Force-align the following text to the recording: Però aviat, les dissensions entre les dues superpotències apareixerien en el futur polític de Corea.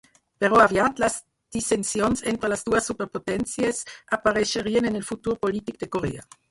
Però 0.43 0.61
aviat, 0.61 1.01
les 1.03 1.17
dissensions 1.57 2.25
entre 2.33 2.51
les 2.55 2.65
dues 2.71 2.91
superpotències 2.93 3.85
apareixerien 4.19 4.93
en 4.93 5.03
el 5.03 5.09
futur 5.13 5.41
polític 5.47 5.83
de 5.85 5.97
Corea. 5.97 6.31